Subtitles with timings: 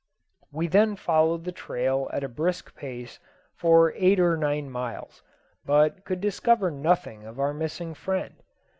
[0.51, 3.19] We then followed the trail at a brisk pace
[3.53, 5.21] for eight or nine miles,
[5.63, 8.33] but could discover nothing of our missing friend.